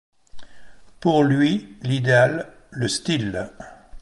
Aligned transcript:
Pour 0.99 1.21
lui, 1.23 1.77
l'idéal, 1.83 2.51
le 2.71 2.87
style 2.87 3.51